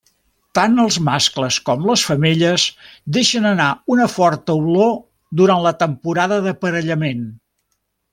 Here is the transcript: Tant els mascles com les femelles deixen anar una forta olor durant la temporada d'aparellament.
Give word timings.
Tant 0.59 0.79
els 0.83 0.95
mascles 1.07 1.57
com 1.67 1.83
les 1.89 2.05
femelles 2.11 2.65
deixen 3.17 3.47
anar 3.49 3.67
una 3.97 4.07
forta 4.15 4.55
olor 4.63 4.89
durant 5.43 5.63
la 5.67 5.75
temporada 5.85 6.41
d'aparellament. 6.47 7.23